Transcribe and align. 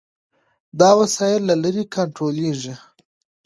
دا 0.79 0.89
وسایل 1.01 1.41
له 1.49 1.55
لرې 1.63 1.83
کنټرولېږي. 1.95 2.73